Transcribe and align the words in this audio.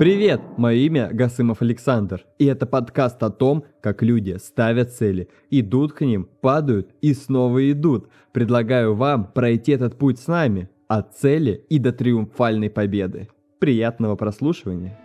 Привет, 0.00 0.40
мое 0.56 0.76
имя 0.76 1.10
Гасымов 1.12 1.60
Александр, 1.60 2.24
и 2.38 2.46
это 2.46 2.64
подкаст 2.64 3.22
о 3.22 3.28
том, 3.28 3.66
как 3.82 4.02
люди 4.02 4.38
ставят 4.42 4.94
цели, 4.94 5.28
идут 5.50 5.92
к 5.92 6.00
ним, 6.00 6.26
падают 6.40 6.88
и 7.02 7.12
снова 7.12 7.70
идут. 7.70 8.08
Предлагаю 8.32 8.94
вам 8.94 9.30
пройти 9.30 9.72
этот 9.72 9.98
путь 9.98 10.18
с 10.18 10.26
нами, 10.26 10.70
от 10.88 11.18
цели 11.18 11.66
и 11.68 11.78
до 11.78 11.92
триумфальной 11.92 12.70
победы. 12.70 13.28
Приятного 13.58 14.16
прослушивания! 14.16 14.98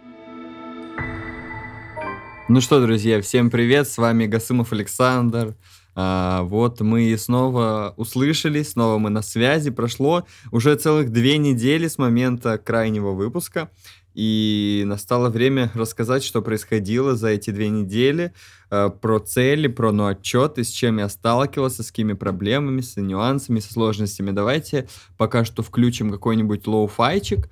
Ну 2.48 2.62
что, 2.62 2.80
друзья, 2.80 3.22
всем 3.22 3.52
привет, 3.52 3.90
с 3.90 3.98
вами 3.98 4.28
Гасымов 4.28 4.72
Александр. 4.72 5.58
А, 5.94 6.44
вот 6.44 6.80
мы 6.80 7.18
снова 7.18 7.94
услышались, 7.98 8.72
снова 8.72 8.98
мы 8.98 9.10
на 9.10 9.22
связи. 9.22 9.72
Прошло 9.72 10.26
уже 10.54 10.76
целых 10.76 11.12
две 11.12 11.38
недели 11.38 11.90
с 11.90 11.98
момента 11.98 12.58
крайнего 12.58 13.12
выпуска. 13.12 13.70
И 14.16 14.84
настало 14.86 15.30
время 15.30 15.72
рассказать, 15.76 16.24
что 16.24 16.42
происходило 16.42 17.16
за 17.16 17.28
эти 17.28 17.50
две 17.50 17.68
недели, 17.68 18.34
э, 18.72 18.90
про 18.90 19.20
цели, 19.20 19.68
про 19.68 19.92
ну, 19.92 20.08
отчеты, 20.08 20.64
с 20.64 20.70
чем 20.70 21.00
я 21.00 21.10
сталкивался, 21.10 21.84
с 21.84 21.88
какими 21.88 22.14
проблемами, 22.14 22.80
с 22.80 22.96
нюансами, 22.96 23.60
со 23.60 23.74
сложностями. 23.74 24.32
Давайте 24.32 24.88
пока 25.18 25.44
что 25.44 25.64
включим 25.64 26.12
какой-нибудь 26.12 26.66
lo-fi 26.66 27.08
чик. 27.08 27.50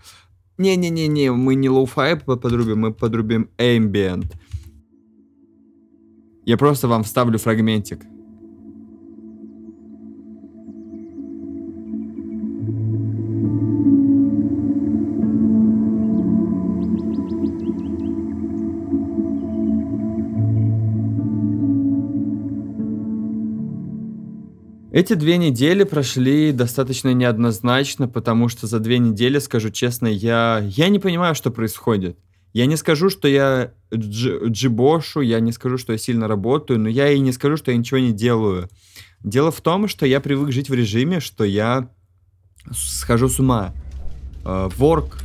Не-не-не-не, 0.57 1.31
мы 1.31 1.55
не 1.55 1.67
lo-fi 1.67 2.15
подрубим, 2.15 2.79
мы 2.79 2.93
подрубим 2.93 3.49
ambient. 3.57 4.31
Я 6.45 6.57
просто 6.57 6.87
вам 6.87 7.03
вставлю 7.03 7.39
фрагментик. 7.39 8.12
Эти 24.93 25.13
две 25.13 25.37
недели 25.37 25.85
прошли 25.85 26.51
достаточно 26.51 27.11
неоднозначно, 27.13 28.07
потому 28.07 28.47
что 28.47 28.67
за 28.67 28.77
две 28.77 28.99
недели, 28.99 29.39
скажу 29.39 29.71
честно, 29.71 30.05
я, 30.05 30.61
я 30.63 30.89
не 30.89 30.99
понимаю, 30.99 31.33
что 31.33 31.49
происходит. 31.49 32.15
Я 32.53 32.67
не 32.67 32.77
скажу, 32.77 33.09
что 33.09 33.27
я 33.27 33.71
дж, 33.91 34.49
джибошу, 34.49 35.21
я 35.21 35.39
не 35.39 35.51
скажу, 35.51 35.79
что 35.79 35.93
я 35.93 35.97
сильно 35.97 36.27
работаю, 36.27 36.79
но 36.79 36.89
я 36.89 37.09
и 37.09 37.17
не 37.17 37.31
скажу, 37.31 37.57
что 37.57 37.71
я 37.71 37.77
ничего 37.77 37.99
не 37.99 38.11
делаю. 38.11 38.69
Дело 39.23 39.49
в 39.49 39.61
том, 39.61 39.87
что 39.87 40.05
я 40.05 40.19
привык 40.19 40.51
жить 40.51 40.69
в 40.69 40.73
режиме, 40.75 41.21
что 41.21 41.43
я 41.43 41.89
схожу 42.71 43.29
с 43.29 43.39
ума. 43.39 43.73
Uh, 44.43 44.71
work, 44.77 45.23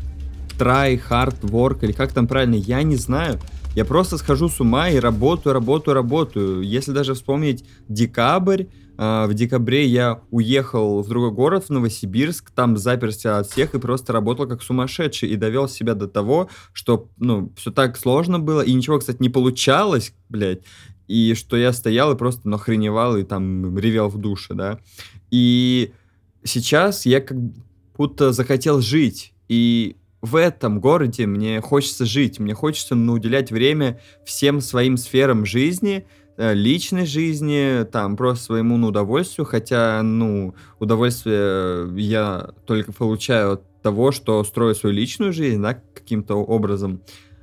try, 0.59 0.99
hard 1.11 1.41
work, 1.43 1.81
или 1.83 1.93
как 1.93 2.15
там 2.15 2.27
правильно, 2.27 2.55
я 2.55 2.83
не 2.83 2.97
знаю. 2.97 3.39
Я 3.75 3.85
просто 3.85 4.19
схожу 4.19 4.49
с 4.49 4.61
ума 4.61 4.89
и 4.89 4.99
работаю, 4.99 5.53
работаю, 5.53 5.95
работаю. 5.95 6.63
Если 6.63 6.93
даже 6.93 7.15
вспомнить 7.15 7.65
декабрь, 7.89 8.65
а, 8.97 9.29
в 9.29 9.35
декабре 9.35 9.87
я 9.87 10.21
уехал 10.31 11.03
в 11.03 11.09
другой 11.09 11.31
город, 11.31 11.67
в 11.67 11.71
Новосибирск, 11.71 12.51
там 12.51 12.77
заперся 12.77 13.39
от 13.39 13.47
всех 13.49 13.75
и 13.75 13.79
просто 13.79 14.13
работал 14.13 14.49
как 14.49 14.61
сумасшедший 14.63 15.29
и 15.29 15.37
довел 15.37 15.69
себя 15.69 15.95
до 15.95 16.09
того, 16.09 16.51
что, 16.73 17.09
ну, 17.19 17.53
все 17.57 17.71
так 17.71 17.97
сложно 17.97 18.41
было, 18.41 18.61
и 18.61 18.73
ничего, 18.73 18.99
кстати, 18.99 19.19
не 19.21 19.29
получалось, 19.29 20.13
блядь, 20.29 20.63
и 21.07 21.35
что 21.35 21.57
я 21.57 21.73
стоял 21.73 22.13
и 22.13 22.19
просто 22.19 22.49
нахреневал 22.49 23.17
и 23.17 23.23
там 23.23 23.79
ревел 23.79 24.09
в 24.09 24.19
душе, 24.19 24.55
да. 24.55 24.81
И 25.31 25.93
сейчас 26.43 27.07
я 27.07 27.21
как 27.21 27.39
будто 27.97 28.33
захотел 28.33 28.81
жить, 28.81 29.33
и 29.49 29.97
в 30.21 30.37
этом 30.37 30.81
городе 30.81 31.27
мне 31.27 31.61
хочется 31.61 32.05
жить, 32.05 32.39
мне 32.39 32.55
хочется 32.55 32.95
ну, 32.95 33.15
уделять 33.15 33.51
время 33.51 34.01
всем 34.25 34.61
своим 34.61 34.97
сферам 34.97 35.47
жизни, 35.47 36.07
Э, 36.41 36.55
личной 36.55 37.05
жизни, 37.05 37.85
там, 37.91 38.17
просто 38.17 38.45
своему 38.45 38.77
ну, 38.77 38.89
удовольствию, 38.89 39.45
хотя, 39.45 40.01
ну, 40.05 40.55
удовольствие 40.79 41.89
я 42.01 42.51
только 42.65 42.93
получаю 42.93 43.55
от 43.55 43.83
того, 43.83 44.13
что 44.13 44.45
строю 44.45 44.77
свою 44.77 44.95
личную 44.95 45.33
жизнь, 45.33 45.61
да, 45.61 45.75
каким-то 45.75 46.37
образом. 46.37 47.03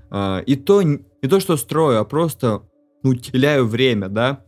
А, 0.10 0.40
и 0.40 0.56
то, 0.56 0.82
не 0.82 1.04
то, 1.30 1.42
что 1.42 1.58
строю, 1.58 2.00
а 2.00 2.06
просто 2.06 2.62
ну, 3.04 3.16
теряю 3.16 3.68
время, 3.68 4.08
да, 4.08 4.46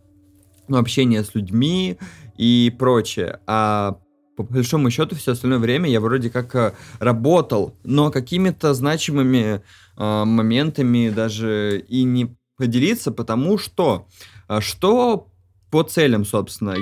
ну, 0.70 0.78
общение 0.78 1.26
с 1.26 1.36
людьми 1.36 1.98
и 2.38 2.74
прочее. 2.80 3.42
А 3.48 3.98
по 4.38 4.44
большому 4.44 4.92
счету 4.92 5.16
все 5.16 5.32
остальное 5.32 5.58
время 5.58 5.90
я 5.90 6.00
вроде 6.00 6.30
как 6.30 6.56
э, 6.56 6.74
работал, 7.00 7.74
но 7.84 8.12
какими-то 8.12 8.76
значимыми 8.76 9.62
э, 9.98 10.24
моментами 10.26 11.10
даже 11.10 11.84
и 11.90 12.04
не 12.04 12.38
поделиться, 12.56 13.12
потому 13.12 13.58
что 13.58 14.08
а 14.48 14.62
что 14.62 15.28
по 15.72 15.84
целям, 15.84 16.24
собственно? 16.24 16.76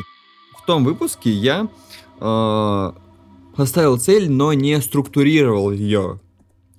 В 0.61 0.65
том 0.65 0.83
выпуске 0.83 1.31
я 1.31 1.69
э, 2.19 2.91
поставил 3.55 3.97
цель, 3.97 4.29
но 4.29 4.51
не 4.51 4.79
структурировал 4.81 5.71
ее. 5.71 6.19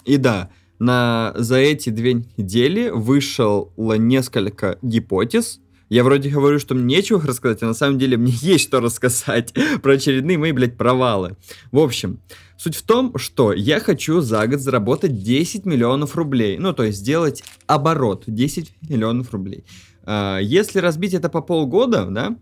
И 0.05 0.19
да, 0.19 0.51
на, 0.79 1.33
за 1.37 1.57
эти 1.57 1.89
две 1.89 2.15
недели 2.37 2.91
вышло 2.91 3.71
несколько 3.79 4.79
гипотез. 4.83 5.61
Я 5.89 6.03
вроде 6.03 6.31
говорю, 6.31 6.59
что 6.59 6.75
мне 6.75 6.97
нечего 6.97 7.21
рассказать, 7.23 7.63
а 7.63 7.67
на 7.67 7.75
самом 7.75 7.99
деле 7.99 8.17
мне 8.17 8.33
есть 8.41 8.65
что 8.65 8.81
рассказать 8.81 9.53
про 9.83 9.95
очередные 9.95 10.39
мои, 10.39 10.53
блядь, 10.53 10.77
провалы. 10.77 11.37
В 11.71 11.79
общем, 11.79 12.21
суть 12.57 12.77
в 12.77 12.83
том, 12.83 13.17
что 13.19 13.53
я 13.53 13.79
хочу 13.81 14.21
за 14.21 14.47
год 14.47 14.61
заработать 14.61 15.23
10 15.23 15.65
миллионов 15.65 16.17
рублей. 16.17 16.59
Ну, 16.59 16.73
то 16.73 16.83
есть 16.83 16.99
сделать 16.99 17.45
оборот 17.67 18.25
10 18.27 18.73
миллионов 18.89 19.33
рублей. 19.33 19.65
А, 20.03 20.39
если 20.39 20.81
разбить 20.81 21.15
это 21.15 21.29
по 21.29 21.41
полгода, 21.41 22.07
да, 22.07 22.37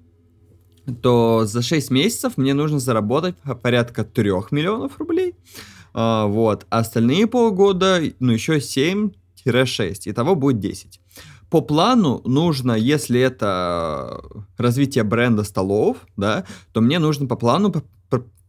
то 1.03 1.45
за 1.47 1.63
6 1.63 1.91
месяцев 1.91 2.37
мне 2.37 2.55
нужно 2.55 2.79
заработать 2.79 3.37
порядка 3.63 4.05
3 4.05 4.31
миллионов 4.51 4.99
рублей. 4.99 5.35
А, 5.93 6.27
вот. 6.27 6.67
А 6.71 6.79
остальные 6.79 7.27
полгода, 7.27 8.01
ну, 8.21 8.33
еще 8.33 8.57
7-6. 8.57 9.13
Итого 10.07 10.35
будет 10.35 10.61
10. 10.61 11.01
По 11.51 11.61
плану 11.61 12.21
нужно, 12.25 12.73
если 12.73 13.21
это 13.21 14.23
развитие 14.57 15.05
бренда 15.05 15.45
столов, 15.45 15.99
да, 16.17 16.45
то 16.73 16.81
мне 16.81 16.99
нужно 16.99 17.27
по 17.27 17.37
плану 17.37 17.73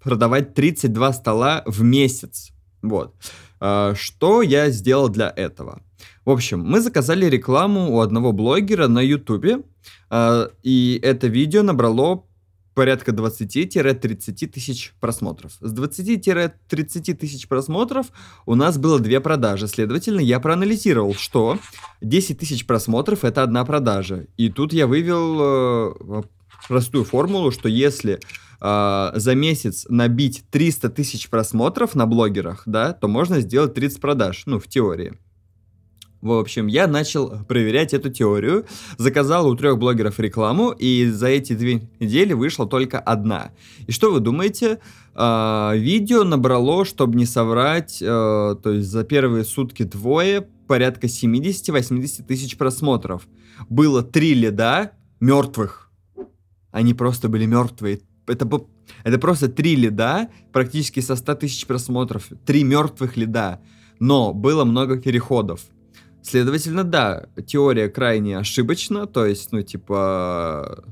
продавать 0.03 0.53
32 0.53 1.13
стола 1.13 1.63
в 1.65 1.81
месяц. 1.81 2.51
Вот. 2.81 3.15
А, 3.59 3.93
что 3.95 4.41
я 4.41 4.69
сделал 4.69 5.09
для 5.09 5.33
этого? 5.35 5.81
В 6.25 6.29
общем, 6.29 6.59
мы 6.59 6.81
заказали 6.81 7.25
рекламу 7.25 7.91
у 7.91 7.99
одного 7.99 8.31
блогера 8.31 8.87
на 8.87 8.99
Ютубе, 8.99 9.61
э, 10.09 10.47
и 10.63 10.99
это 11.03 11.27
видео 11.27 11.61
набрало 11.61 12.25
порядка 12.75 13.11
20-30 13.11 14.47
тысяч 14.47 14.93
просмотров. 14.99 15.53
С 15.59 15.73
20-30 15.73 17.13
тысяч 17.15 17.47
просмотров 17.47 18.07
у 18.45 18.53
нас 18.53 18.77
было 18.77 18.99
две 18.99 19.19
продажи. 19.21 19.67
Следовательно, 19.67 20.19
я 20.19 20.39
проанализировал, 20.39 21.15
что 21.15 21.57
10 22.01 22.37
тысяч 22.37 22.67
просмотров 22.67 23.23
это 23.23 23.41
одна 23.41 23.65
продажа. 23.65 24.27
И 24.37 24.49
тут 24.49 24.73
я 24.73 24.85
вывел 24.85 25.37
э, 25.39 26.23
простую 26.67 27.05
формулу, 27.05 27.49
что 27.49 27.69
если 27.69 28.19
э, 28.61 29.11
за 29.15 29.35
месяц 29.35 29.85
набить 29.89 30.43
300 30.51 30.89
тысяч 30.89 31.29
просмотров 31.29 31.95
на 31.95 32.05
блогерах, 32.05 32.63
да, 32.65 32.93
то 32.93 33.07
можно 33.07 33.39
сделать 33.39 33.73
30 33.73 34.01
продаж, 34.01 34.43
ну, 34.45 34.59
в 34.59 34.67
теории. 34.67 35.17
В 36.25 36.31
общем, 36.31 36.65
я 36.65 36.87
начал 36.87 37.45
проверять 37.47 37.93
эту 37.93 38.09
теорию, 38.09 38.65
заказал 38.97 39.47
у 39.47 39.55
трех 39.55 39.77
блогеров 39.77 40.19
рекламу, 40.19 40.71
и 40.71 41.05
за 41.05 41.27
эти 41.27 41.53
две 41.53 41.87
недели 41.99 42.33
вышла 42.33 42.65
только 42.65 42.99
одна. 42.99 43.51
И 43.85 43.91
что 43.91 44.11
вы 44.11 44.21
думаете? 44.21 44.79
А, 45.13 45.73
видео 45.75 46.23
набрало, 46.23 46.83
чтобы 46.83 47.15
не 47.15 47.27
соврать, 47.27 48.01
а, 48.01 48.55
то 48.55 48.71
есть 48.71 48.89
за 48.89 49.03
первые 49.03 49.43
сутки 49.43 49.83
двое, 49.83 50.41
порядка 50.67 51.05
70-80 51.05 52.23
тысяч 52.23 52.57
просмотров. 52.57 53.27
Было 53.69 54.01
три 54.01 54.33
лида 54.33 54.93
мертвых. 55.19 55.91
Они 56.71 56.95
просто 56.95 57.29
были 57.29 57.45
мертвые. 57.45 58.01
Это, 58.25 58.49
это 59.03 59.19
просто 59.19 59.47
три 59.47 59.75
лида, 59.75 60.29
практически 60.51 61.01
со 61.01 61.15
100 61.17 61.35
тысяч 61.35 61.67
просмотров. 61.67 62.29
Три 62.47 62.63
мертвых 62.63 63.15
лида. 63.15 63.61
Но 63.99 64.33
было 64.33 64.65
много 64.65 64.97
переходов. 64.97 65.61
Следовательно, 66.25 66.83
да, 66.83 67.27
теория 67.45 67.87
крайне 67.87 68.39
ошибочна, 68.39 69.05
то 69.05 69.27
есть, 69.27 69.51
ну, 69.51 69.61
типа, 69.61 70.83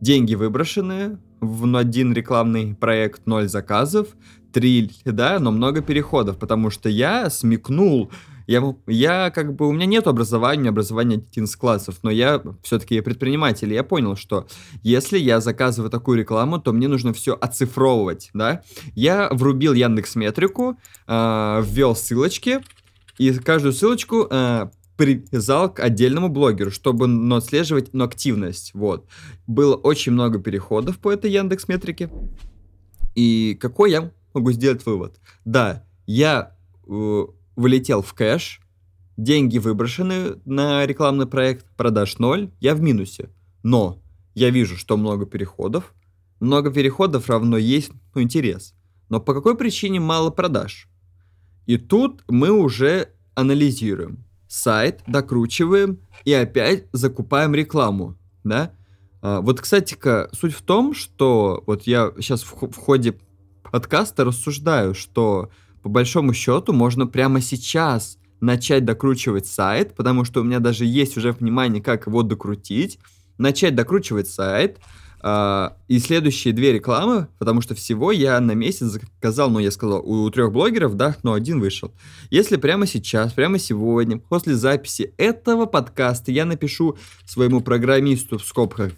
деньги 0.00 0.34
выброшены, 0.34 1.18
в 1.40 1.76
один 1.76 2.12
рекламный 2.12 2.74
проект 2.74 3.26
ноль 3.26 3.48
заказов, 3.48 4.08
три, 4.52 4.90
да, 5.04 5.38
но 5.38 5.52
много 5.52 5.82
переходов, 5.82 6.38
потому 6.38 6.70
что 6.70 6.88
я 6.88 7.30
смекнул, 7.30 8.10
я, 8.48 8.74
я 8.88 9.30
как 9.30 9.54
бы, 9.54 9.68
у 9.68 9.72
меня 9.72 9.86
нет 9.86 10.08
образования, 10.08 10.70
образования 10.70 11.22
11 11.30 11.56
классов, 11.56 11.98
но 12.02 12.10
я 12.10 12.42
все-таки 12.64 13.00
предприниматель, 13.02 13.72
я 13.72 13.84
понял, 13.84 14.16
что 14.16 14.48
если 14.82 15.16
я 15.16 15.40
заказываю 15.40 15.90
такую 15.90 16.18
рекламу, 16.18 16.58
то 16.58 16.72
мне 16.72 16.88
нужно 16.88 17.12
все 17.12 17.38
оцифровывать, 17.40 18.30
да. 18.34 18.62
Я 18.96 19.28
врубил 19.30 19.74
Яндекс 19.74 20.16
Метрику, 20.16 20.76
э, 21.06 21.62
ввел 21.64 21.94
ссылочки, 21.94 22.62
и 23.18 23.32
каждую 23.32 23.72
ссылочку 23.72 24.26
э, 24.30 24.68
привязал 24.96 25.72
к 25.72 25.80
отдельному 25.80 26.28
блогеру, 26.28 26.70
чтобы 26.70 27.06
ну, 27.06 27.36
отслеживать 27.36 27.92
ну, 27.92 28.04
активность. 28.04 28.72
Вот. 28.74 29.06
Было 29.46 29.74
очень 29.74 30.12
много 30.12 30.38
переходов 30.38 30.98
по 30.98 31.12
этой 31.12 31.30
Яндекс 31.30 31.68
метрике. 31.68 32.10
И 33.14 33.56
какой 33.60 33.90
я 33.90 34.12
могу 34.34 34.52
сделать 34.52 34.84
вывод? 34.84 35.18
Да, 35.44 35.84
я 36.06 36.56
э, 36.86 37.26
вылетел 37.56 38.02
в 38.02 38.12
кэш, 38.14 38.60
деньги 39.16 39.58
выброшены 39.58 40.36
на 40.44 40.86
рекламный 40.86 41.26
проект, 41.26 41.66
продаж 41.76 42.18
ноль, 42.18 42.50
я 42.60 42.74
в 42.74 42.80
минусе. 42.80 43.30
Но 43.62 44.02
я 44.34 44.50
вижу, 44.50 44.76
что 44.76 44.96
много 44.96 45.26
переходов. 45.26 45.94
Много 46.40 46.70
переходов 46.70 47.28
равно 47.28 47.56
есть 47.56 47.90
ну, 48.14 48.22
интерес. 48.22 48.74
Но 49.08 49.20
по 49.20 49.32
какой 49.32 49.56
причине 49.56 50.00
мало 50.00 50.30
продаж? 50.30 50.88
И 51.66 51.76
тут 51.76 52.22
мы 52.28 52.50
уже 52.50 53.10
анализируем. 53.34 54.24
Сайт 54.48 55.02
докручиваем 55.06 55.98
и 56.24 56.32
опять 56.32 56.84
закупаем 56.92 57.54
рекламу, 57.54 58.16
да? 58.44 58.72
А, 59.20 59.40
вот, 59.40 59.60
кстати-ка, 59.60 60.30
суть 60.32 60.54
в 60.54 60.62
том, 60.62 60.94
что 60.94 61.62
вот 61.66 61.82
я 61.82 62.12
сейчас 62.16 62.42
в, 62.44 62.52
в 62.52 62.76
ходе 62.76 63.18
подкаста 63.70 64.24
рассуждаю, 64.24 64.94
что 64.94 65.50
по 65.82 65.88
большому 65.88 66.32
счету 66.32 66.72
можно 66.72 67.06
прямо 67.06 67.40
сейчас 67.40 68.18
начать 68.40 68.84
докручивать 68.84 69.46
сайт, 69.46 69.94
потому 69.94 70.24
что 70.24 70.40
у 70.40 70.44
меня 70.44 70.60
даже 70.60 70.84
есть 70.84 71.16
уже 71.16 71.32
внимание, 71.32 71.82
как 71.82 72.06
его 72.06 72.22
докрутить, 72.22 72.98
начать 73.38 73.74
докручивать 73.74 74.28
сайт, 74.28 74.78
и 75.26 75.98
следующие 75.98 76.54
две 76.54 76.72
рекламы, 76.72 77.26
потому 77.38 77.60
что 77.60 77.74
всего 77.74 78.12
я 78.12 78.38
на 78.38 78.52
месяц 78.52 78.86
заказал, 78.86 79.50
ну, 79.50 79.58
я 79.58 79.72
сказал, 79.72 80.00
у 80.08 80.30
трех 80.30 80.52
блогеров, 80.52 80.94
да, 80.94 81.16
но 81.24 81.32
один 81.32 81.58
вышел. 81.58 81.92
Если 82.30 82.56
прямо 82.56 82.86
сейчас, 82.86 83.32
прямо 83.32 83.58
сегодня, 83.58 84.18
после 84.18 84.54
записи 84.54 85.14
этого 85.16 85.66
подкаста 85.66 86.30
я 86.30 86.44
напишу 86.44 86.96
своему 87.24 87.60
программисту 87.60 88.38
в 88.38 88.44
скобках, 88.44 88.92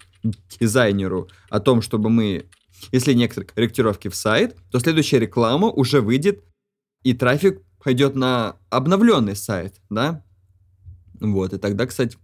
дизайнеру 0.61 1.29
о 1.49 1.61
том, 1.61 1.81
чтобы 1.81 2.11
мы, 2.11 2.47
если 2.93 3.15
некоторые 3.15 3.49
корректировки 3.49 4.09
в 4.09 4.15
сайт, 4.15 4.57
то 4.71 4.81
следующая 4.81 5.21
реклама 5.21 5.69
уже 5.69 6.03
выйдет, 6.03 6.45
и 7.05 7.15
трафик 7.15 7.63
пойдет 7.83 8.17
на 8.17 8.57
обновленный 8.69 9.37
сайт, 9.37 9.77
да? 9.89 10.25
Вот, 11.21 11.55
и 11.55 11.59
тогда, 11.59 11.87
кстати, 11.87 12.19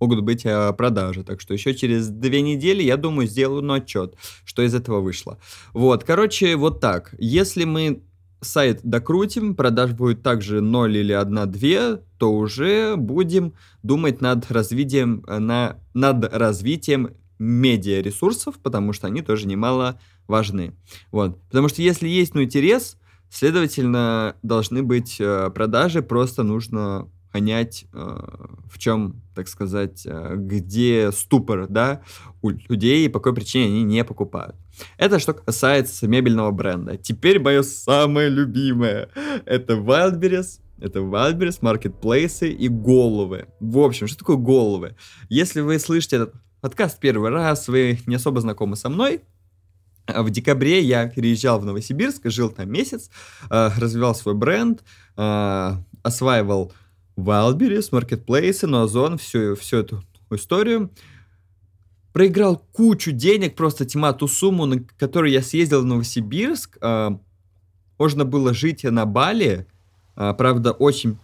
могут 0.00 0.22
быть 0.22 0.44
э, 0.44 0.72
продажи. 0.72 1.22
Так 1.22 1.40
что 1.40 1.54
еще 1.54 1.74
через 1.74 2.08
две 2.08 2.40
недели, 2.42 2.82
я 2.82 2.96
думаю, 2.96 3.28
сделаю 3.28 3.62
ну, 3.62 3.74
отчет, 3.74 4.16
что 4.44 4.62
из 4.62 4.74
этого 4.74 5.00
вышло. 5.00 5.38
Вот, 5.72 6.04
короче, 6.04 6.56
вот 6.56 6.80
так. 6.80 7.14
Если 7.18 7.64
мы 7.64 8.02
сайт 8.40 8.80
докрутим, 8.82 9.54
продаж 9.54 9.92
будет 9.92 10.22
также 10.22 10.60
0 10.60 10.96
или 10.96 11.14
1-2, 11.14 12.02
то 12.18 12.32
уже 12.32 12.96
будем 12.96 13.54
думать 13.82 14.20
над 14.20 14.50
развитием, 14.50 15.24
э, 15.28 15.38
на, 15.38 15.78
над 15.94 16.24
развитием 16.34 17.10
медиа 17.38 18.02
ресурсов, 18.02 18.56
потому 18.62 18.92
что 18.92 19.06
они 19.06 19.22
тоже 19.22 19.46
немало 19.46 20.00
важны. 20.26 20.74
Вот. 21.10 21.40
Потому 21.48 21.68
что 21.68 21.82
если 21.82 22.08
есть 22.08 22.34
ну, 22.34 22.42
интерес, 22.42 22.96
следовательно, 23.30 24.36
должны 24.42 24.82
быть 24.82 25.16
э, 25.20 25.50
продажи, 25.54 26.02
просто 26.02 26.42
нужно 26.42 27.08
понять, 27.30 27.86
э, 27.92 27.96
в 27.96 28.78
чем, 28.78 29.22
так 29.34 29.48
сказать, 29.48 30.02
э, 30.04 30.34
где 30.36 31.12
ступор, 31.12 31.66
да, 31.68 32.02
у 32.42 32.50
людей 32.50 33.06
и 33.06 33.08
по 33.08 33.20
какой 33.20 33.34
причине 33.34 33.66
они 33.66 33.82
не 33.84 34.04
покупают. 34.04 34.56
Это 34.96 35.18
что 35.18 35.34
касается 35.34 36.08
мебельного 36.08 36.50
бренда. 36.50 36.96
Теперь 36.96 37.40
мое 37.40 37.62
самое 37.62 38.28
любимое. 38.28 39.08
Это 39.44 39.74
Wildberries, 39.74 40.60
это 40.80 41.00
Wildberries, 41.00 41.58
маркетплейсы 41.60 42.50
и 42.50 42.68
головы. 42.68 43.46
В 43.60 43.78
общем, 43.78 44.06
что 44.06 44.18
такое 44.18 44.36
головы? 44.36 44.96
Если 45.28 45.60
вы 45.60 45.78
слышите 45.78 46.16
этот 46.16 46.34
подкаст 46.60 46.98
первый 46.98 47.30
раз, 47.30 47.68
вы 47.68 47.98
не 48.06 48.16
особо 48.16 48.40
знакомы 48.40 48.76
со 48.76 48.88
мной, 48.88 49.22
в 50.06 50.30
декабре 50.30 50.80
я 50.80 51.06
переезжал 51.08 51.60
в 51.60 51.64
Новосибирск, 51.64 52.22
жил 52.24 52.50
там 52.50 52.72
месяц, 52.72 53.10
э, 53.48 53.70
развивал 53.76 54.14
свой 54.14 54.34
бренд, 54.34 54.82
осваивал 56.02 56.72
Wildberries, 57.16 57.90
Marketplace, 57.90 58.66
на 58.66 58.82
Озон, 58.82 59.18
всю, 59.18 59.54
всю 59.56 59.78
эту 59.78 60.02
историю. 60.30 60.90
Проиграл 62.12 62.62
кучу 62.72 63.12
денег, 63.12 63.54
просто 63.54 63.84
тьма 63.84 64.12
ту 64.12 64.26
сумму, 64.26 64.66
на 64.66 64.80
которую 64.98 65.32
я 65.32 65.42
съездил 65.42 65.82
в 65.82 65.84
Новосибирск. 65.84 66.78
Э, 66.80 67.10
можно 67.98 68.24
было 68.24 68.52
жить 68.52 68.82
на 68.84 69.06
Бали, 69.06 69.66
э, 70.16 70.34
правда, 70.36 70.72
очень 70.72 71.18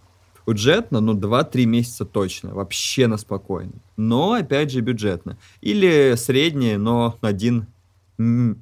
бюджетно, 0.45 1.01
ну, 1.01 1.13
2-3 1.13 1.65
месяца 1.65 2.05
точно, 2.05 2.53
вообще 2.53 3.07
на 3.07 3.17
спокойно. 3.17 3.73
Но, 3.97 4.31
опять 4.31 4.71
же, 4.71 4.79
бюджетно. 4.79 5.37
Или 5.59 6.15
среднее, 6.15 6.77
но 6.77 7.17
один, 7.21 7.67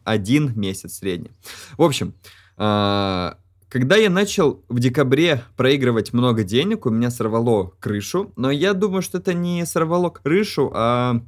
один 0.04 0.60
месяц 0.60 0.96
средний. 0.96 1.32
В 1.78 1.84
общем, 1.84 2.16
э, 2.58 3.34
когда 3.70 3.96
я 3.96 4.10
начал 4.10 4.64
в 4.70 4.80
декабре 4.80 5.44
проигрывать 5.58 6.14
много 6.14 6.44
денег, 6.44 6.86
у 6.86 6.90
меня 6.90 7.10
сорвало 7.10 7.74
крышу, 7.80 8.32
но 8.36 8.52
я 8.52 8.74
думаю, 8.74 9.02
что 9.02 9.18
это 9.18 9.34
не 9.34 9.66
сорвало 9.66 10.10
крышу, 10.10 10.72
а 10.74 11.22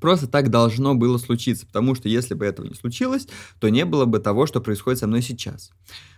просто 0.00 0.26
так 0.26 0.50
должно 0.50 0.94
было 0.94 1.16
случиться, 1.18 1.66
потому 1.66 1.94
что 1.94 2.08
если 2.08 2.34
бы 2.34 2.44
этого 2.44 2.66
не 2.66 2.74
случилось, 2.74 3.28
то 3.60 3.68
не 3.68 3.84
было 3.84 4.04
бы 4.04 4.18
того, 4.18 4.46
что 4.46 4.60
происходит 4.60 4.98
со 4.98 5.06
мной 5.06 5.22
сейчас. 5.22 5.70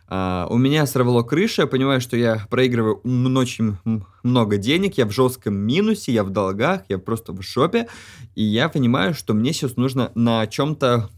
Uh, 0.07 0.47
у 0.51 0.59
меня 0.59 0.87
сорвало 0.87 1.23
крышу, 1.23 1.63
я 1.63 1.67
понимаю, 1.67 1.99
что 2.03 2.15
я 2.15 2.47
проигрываю 2.51 3.01
очень 3.39 3.79
много 4.23 4.59
денег, 4.59 4.99
я 4.99 5.07
в 5.07 5.13
жестком 5.13 5.55
минусе, 5.55 6.13
я 6.13 6.25
в 6.25 6.31
долгах, 6.31 6.83
я 6.91 6.99
просто 6.99 7.33
в 7.33 7.41
шопе, 7.43 7.89
и 8.35 8.45
я 8.45 8.69
понимаю, 8.69 9.15
что 9.15 9.33
мне 9.33 9.55
сейчас 9.55 9.77
нужно 9.77 10.13
на 10.15 10.47
чем-то 10.47 11.09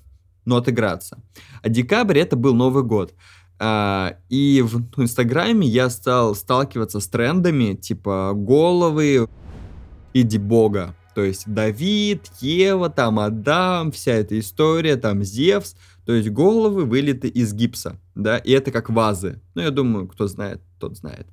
ну, 0.44 0.56
отыграться. 0.56 1.19
А 1.62 1.69
декабрь 1.69 2.19
это 2.19 2.37
был 2.37 2.55
Новый 2.55 2.84
год. 2.84 3.12
А, 3.58 4.16
и 4.28 4.62
в 4.62 5.00
Инстаграме 5.00 5.66
я 5.66 5.88
стал 5.88 6.34
сталкиваться 6.34 7.00
с 7.00 7.08
трендами 7.08 7.74
типа 7.74 8.32
головы 8.34 9.28
иди 10.12 10.38
бога. 10.38 10.94
То 11.14 11.24
есть 11.24 11.44
Давид, 11.46 12.30
Ева, 12.40 12.90
там 12.90 13.18
Адам, 13.18 13.90
вся 13.90 14.12
эта 14.12 14.38
история, 14.38 14.96
там 14.96 15.22
Зевс. 15.22 15.74
То 16.04 16.12
есть 16.12 16.28
головы 16.28 16.84
вылиты 16.84 17.28
из 17.28 17.54
гипса, 17.54 17.98
да, 18.14 18.38
и 18.38 18.52
это 18.52 18.70
как 18.70 18.90
вазы. 18.90 19.40
Ну, 19.54 19.62
я 19.62 19.70
думаю, 19.70 20.06
кто 20.06 20.28
знает, 20.28 20.60
тот 20.78 20.96
знает. 20.96 21.26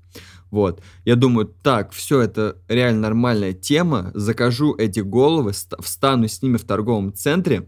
Вот. 0.49 0.81
Я 1.03 1.15
думаю, 1.15 1.47
так, 1.47 1.91
все 1.91 2.21
это 2.21 2.57
реально 2.67 3.01
нормальная 3.01 3.53
тема. 3.53 4.11
Закажу 4.13 4.73
эти 4.75 5.01
головы, 5.01 5.51
встану 5.79 6.27
с 6.27 6.41
ними 6.41 6.57
в 6.57 6.63
торговом 6.63 7.13
центре, 7.13 7.67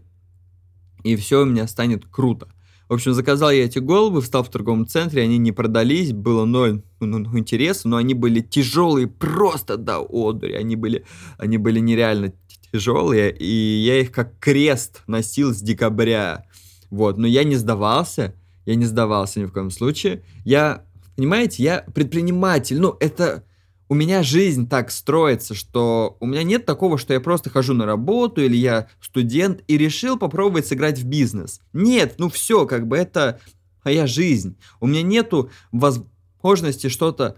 и 1.04 1.16
все 1.16 1.42
у 1.42 1.44
меня 1.44 1.68
станет 1.68 2.06
круто. 2.06 2.48
В 2.88 2.94
общем, 2.94 3.14
заказал 3.14 3.50
я 3.50 3.64
эти 3.64 3.80
головы, 3.80 4.20
встал 4.20 4.44
в 4.44 4.50
торговом 4.50 4.86
центре, 4.86 5.22
они 5.22 5.38
не 5.38 5.50
продались, 5.50 6.12
было 6.12 6.44
ноль 6.44 6.82
ну, 7.00 7.18
ну, 7.18 7.38
интереса, 7.38 7.88
но 7.88 7.96
они 7.96 8.14
были 8.14 8.40
тяжелые 8.40 9.08
просто 9.08 9.76
до 9.76 9.98
одури, 9.98 10.52
они 10.52 10.76
были, 10.76 11.04
они 11.36 11.58
были 11.58 11.80
нереально 11.80 12.32
тяжелые, 12.72 13.36
и 13.36 13.44
я 13.44 14.00
их 14.00 14.12
как 14.12 14.38
крест 14.38 15.02
носил 15.08 15.52
с 15.52 15.60
декабря, 15.60 16.44
вот, 16.90 17.18
но 17.18 17.26
я 17.26 17.42
не 17.42 17.56
сдавался, 17.56 18.34
я 18.64 18.76
не 18.76 18.84
сдавался 18.84 19.40
ни 19.40 19.44
в 19.46 19.52
коем 19.52 19.70
случае, 19.70 20.22
я, 20.44 20.84
понимаете, 21.16 21.64
я 21.64 21.84
предприниматель, 21.92 22.80
ну, 22.80 22.96
это 23.00 23.44
у 23.88 23.94
меня 23.94 24.22
жизнь 24.22 24.68
так 24.68 24.90
строится, 24.90 25.54
что 25.54 26.16
у 26.20 26.26
меня 26.26 26.42
нет 26.42 26.66
такого, 26.66 26.98
что 26.98 27.12
я 27.12 27.20
просто 27.20 27.50
хожу 27.50 27.74
на 27.74 27.86
работу 27.86 28.42
или 28.42 28.56
я 28.56 28.88
студент 29.00 29.62
и 29.68 29.78
решил 29.78 30.18
попробовать 30.18 30.66
сыграть 30.66 30.98
в 30.98 31.04
бизнес. 31.04 31.60
Нет, 31.72 32.14
ну 32.18 32.28
все, 32.28 32.66
как 32.66 32.88
бы 32.88 32.96
это 32.96 33.40
моя 33.84 34.06
жизнь. 34.06 34.56
У 34.80 34.86
меня 34.86 35.02
нету 35.02 35.50
возможности 35.70 36.88
что-то 36.88 37.36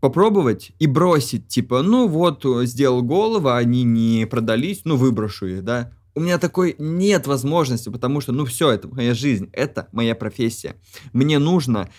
попробовать 0.00 0.72
и 0.78 0.86
бросить, 0.86 1.48
типа, 1.48 1.82
ну 1.82 2.08
вот, 2.08 2.44
сделал 2.62 3.02
голову, 3.02 3.50
они 3.50 3.84
не 3.84 4.26
продались, 4.26 4.82
ну 4.84 4.96
выброшу 4.96 5.46
их, 5.46 5.64
да. 5.64 5.92
У 6.14 6.20
меня 6.20 6.38
такой 6.38 6.76
нет 6.78 7.26
возможности, 7.26 7.88
потому 7.88 8.20
что, 8.20 8.32
ну 8.32 8.44
все, 8.44 8.70
это 8.70 8.86
моя 8.88 9.14
жизнь, 9.14 9.50
это 9.52 9.88
моя 9.92 10.14
профессия. 10.14 10.76
Мне 11.12 11.38
нужно 11.38 11.90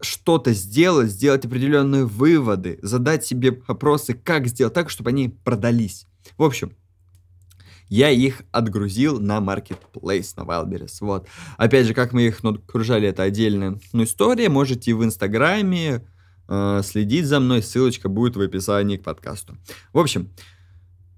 что-то 0.00 0.52
сделать, 0.52 1.10
сделать 1.10 1.44
определенные 1.44 2.06
выводы, 2.06 2.78
задать 2.82 3.24
себе 3.24 3.62
вопросы, 3.68 4.14
как 4.14 4.46
сделать 4.46 4.74
так, 4.74 4.90
чтобы 4.90 5.10
они 5.10 5.28
продались. 5.28 6.06
В 6.36 6.42
общем, 6.42 6.72
я 7.88 8.10
их 8.10 8.42
отгрузил 8.52 9.20
на 9.20 9.38
Marketplace, 9.38 10.32
на 10.36 10.42
Wildberries. 10.42 10.96
Вот. 11.00 11.26
Опять 11.56 11.86
же, 11.86 11.94
как 11.94 12.12
мы 12.12 12.22
их 12.22 12.42
окружали, 12.44 13.08
это 13.08 13.24
отдельная 13.24 13.80
ну, 13.92 14.04
история. 14.04 14.48
Можете 14.48 14.94
в 14.94 15.04
Инстаграме 15.04 16.06
э, 16.48 16.80
следить 16.84 17.26
за 17.26 17.40
мной. 17.40 17.62
Ссылочка 17.62 18.08
будет 18.08 18.36
в 18.36 18.40
описании 18.40 18.96
к 18.96 19.02
подкасту. 19.02 19.56
В 19.92 19.98
общем, 19.98 20.30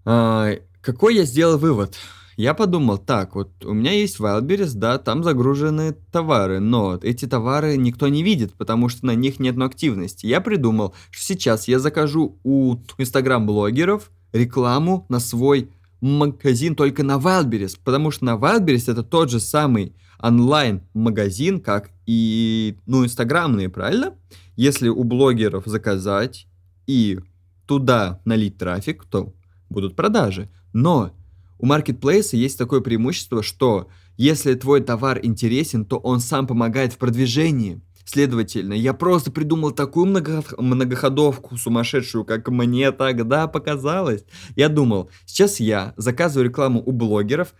э, 0.07 0.61
какой 0.81 1.17
я 1.17 1.25
сделал 1.25 1.59
вывод? 1.59 1.95
Я 2.43 2.55
подумал, 2.55 2.99
так, 2.99 3.37
вот 3.37 3.65
у 3.65 3.73
меня 3.73 3.93
есть 3.93 4.19
Wildberries, 4.19 4.73
да, 4.75 4.99
там 4.99 5.23
загружены 5.23 5.93
товары, 6.11 6.59
но 6.59 6.99
эти 7.01 7.25
товары 7.25 7.77
никто 7.77 8.09
не 8.09 8.25
видит, 8.25 8.55
потому 8.55 8.89
что 8.89 9.07
на 9.07 9.15
них 9.15 9.39
нет 9.39 9.57
активности. 9.63 10.27
Я 10.27 10.41
придумал, 10.41 10.93
что 11.13 11.25
сейчас 11.25 11.69
я 11.69 11.79
закажу 11.79 12.41
у 12.43 12.79
инстаграм-блогеров 12.99 14.11
рекламу 14.33 15.07
на 15.09 15.21
свой 15.21 15.71
магазин 16.01 16.75
только 16.75 17.05
на 17.05 17.19
Wildberries, 17.19 17.79
потому 17.85 18.11
что 18.11 18.25
на 18.25 18.35
Wildberries 18.35 18.91
это 18.91 19.05
тот 19.05 19.31
же 19.31 19.39
самый 19.39 19.95
онлайн-магазин, 20.19 21.61
как 21.61 21.91
и, 22.07 22.77
ну, 22.87 23.05
инстаграмные, 23.05 23.69
правильно? 23.69 24.17
Если 24.57 24.89
у 24.89 25.05
блогеров 25.05 25.67
заказать 25.67 26.49
и 26.89 27.21
туда 27.69 28.21
налить 28.25 28.59
трафик, 28.59 29.05
то 29.05 29.33
будут 29.71 29.95
продажи. 29.95 30.51
Но 30.73 31.13
у 31.63 31.67
маркетплейса 31.67 32.37
есть 32.37 32.59
такое 32.59 32.81
преимущество, 32.81 33.41
что 33.43 33.89
если 34.17 34.55
твой 34.55 34.81
товар 34.81 35.21
интересен, 35.23 35.85
то 35.85 35.97
он 35.97 36.19
сам 36.19 36.49
помогает 36.49 36.93
в 36.93 36.99
продвижении. 36.99 37.81
Следовательно, 38.05 38.73
я 38.73 38.93
просто 38.93 39.31
придумал 39.31 39.71
такую 39.71 40.07
много, 40.07 40.43
многоходовку 40.59 41.57
сумасшедшую, 41.57 42.25
как 42.25 42.49
мне 42.49 42.91
тогда 42.91 43.47
показалось. 43.47 44.25
Я 44.57 44.69
думал, 44.69 45.09
сейчас 45.25 45.61
я 45.61 45.95
заказываю 45.97 46.49
рекламу 46.49 46.83
у 46.85 46.91
блогеров, 46.91 47.55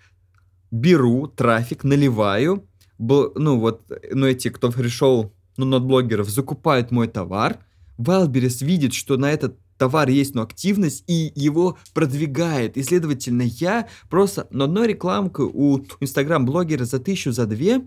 беру 0.73 1.29
трафик, 1.29 1.85
наливаю, 1.85 2.67
ну 2.99 3.61
вот, 3.61 3.89
ну 4.13 4.27
эти, 4.27 4.49
кто 4.49 4.73
пришел, 4.73 5.33
ну, 5.57 5.65
над 5.65 5.85
блогеров, 5.85 6.29
закупают 6.29 6.91
мой 6.91 7.07
товар, 7.07 7.59
Wildberries 7.99 8.65
видит, 8.65 8.95
что 8.95 9.17
на 9.17 9.31
этот 9.31 9.59
товар 9.83 10.09
есть, 10.09 10.37
но 10.37 10.43
активность, 10.43 11.03
и 11.09 11.33
его 11.35 11.77
продвигает. 11.93 12.77
И, 12.77 12.85
следовательно, 12.85 13.43
я 13.43 13.89
просто 14.09 14.47
на 14.53 14.67
одной 14.67 14.87
рекламку 14.87 15.51
у 15.53 15.85
инстаграм-блогера 15.99 16.85
за 16.85 17.01
тысячу, 17.01 17.33
за 17.33 17.47
две 17.47 17.85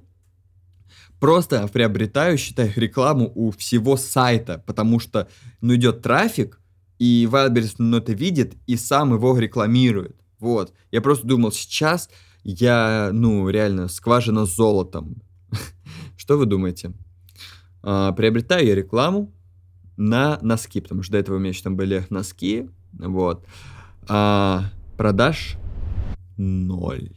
просто 1.22 1.66
приобретаю, 1.70 2.38
считай, 2.38 2.70
рекламу 2.76 3.32
у 3.34 3.52
всего 3.52 3.96
сайта, 3.96 4.62
потому 4.68 5.00
что, 5.00 5.30
ну, 5.62 5.74
идет 5.76 6.02
трафик, 6.02 6.60
и 7.00 7.30
Wildberries 7.32 7.76
ну, 7.78 7.96
это 7.96 8.12
видит, 8.12 8.56
и 8.68 8.76
сам 8.76 9.14
его 9.14 9.38
рекламирует. 9.38 10.20
Вот. 10.38 10.74
Я 10.92 11.00
просто 11.00 11.26
думал, 11.26 11.54
сейчас 11.54 12.10
я, 12.44 13.12
ну, 13.14 13.48
реально, 13.48 13.88
скважина 13.88 14.46
с 14.46 14.54
золотом. 14.54 15.22
Что 16.18 16.38
вы 16.38 16.46
думаете? 16.46 16.92
А, 17.84 18.12
приобретаю 18.12 18.68
я 18.68 18.76
рекламу, 18.76 19.34
на 19.98 20.40
носки, 20.42 20.82
потому 20.82 21.04
что 21.04 21.14
до 21.14 21.18
этого 21.20 21.36
у 21.38 21.40
меня 21.40 21.50
еще 21.50 21.64
там 21.64 21.76
были 21.76 22.06
носки, 22.10 22.70
вот. 22.94 23.46
А 24.08 24.66
продаж 24.98 25.58
ноль. 26.38 27.10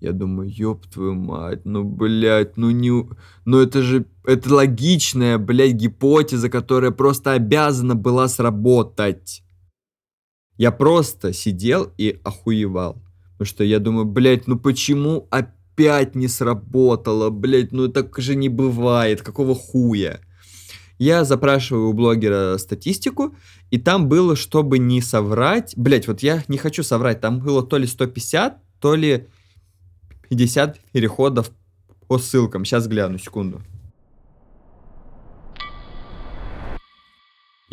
Я 0.00 0.12
думаю, 0.12 0.48
ёб 0.48 0.86
твою 0.86 1.14
мать, 1.14 1.66
ну, 1.66 1.84
блядь, 1.84 2.56
ну 2.56 2.70
не... 2.70 3.06
Ну 3.44 3.58
это 3.58 3.82
же, 3.82 4.06
это 4.24 4.54
логичная, 4.54 5.36
блядь, 5.36 5.74
гипотеза, 5.74 6.48
которая 6.48 6.90
просто 6.90 7.32
обязана 7.32 7.94
была 7.94 8.28
сработать. 8.28 9.42
Я 10.56 10.72
просто 10.72 11.34
сидел 11.34 11.92
и 11.98 12.18
охуевал. 12.24 13.02
Потому 13.32 13.46
что 13.46 13.64
я 13.64 13.78
думаю, 13.78 14.06
блядь, 14.06 14.46
ну 14.46 14.58
почему 14.58 15.28
опять 15.30 16.14
не 16.14 16.28
сработало, 16.28 17.28
блядь, 17.28 17.72
ну 17.72 17.88
так 17.88 18.18
же 18.18 18.36
не 18.36 18.48
бывает, 18.48 19.20
какого 19.20 19.54
хуя? 19.54 20.20
Я 21.00 21.24
запрашиваю 21.24 21.88
у 21.88 21.92
блогера 21.94 22.58
статистику, 22.58 23.34
и 23.70 23.78
там 23.78 24.06
было, 24.06 24.36
чтобы 24.36 24.78
не 24.78 25.00
соврать, 25.00 25.72
блять, 25.74 26.06
вот 26.06 26.22
я 26.22 26.44
не 26.46 26.58
хочу 26.58 26.82
соврать, 26.82 27.22
там 27.22 27.40
было 27.40 27.66
то 27.66 27.78
ли 27.78 27.86
150, 27.86 28.58
то 28.80 28.94
ли 28.94 29.26
50 30.28 30.78
переходов 30.92 31.52
по 32.06 32.18
ссылкам. 32.18 32.66
Сейчас 32.66 32.86
гляну, 32.86 33.16
секунду. 33.16 33.62